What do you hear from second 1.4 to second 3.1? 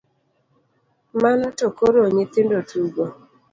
to koro nyithindo tugo?